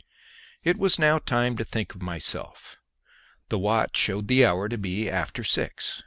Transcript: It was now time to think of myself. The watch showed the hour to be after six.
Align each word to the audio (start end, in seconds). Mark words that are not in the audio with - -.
It 0.63 0.79
was 0.79 0.97
now 0.97 1.19
time 1.19 1.55
to 1.57 1.63
think 1.63 1.93
of 1.93 2.01
myself. 2.01 2.75
The 3.49 3.59
watch 3.59 3.95
showed 3.97 4.29
the 4.29 4.43
hour 4.43 4.67
to 4.67 4.79
be 4.79 5.07
after 5.07 5.43
six. 5.43 5.99